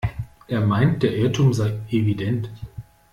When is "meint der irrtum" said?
0.61-1.53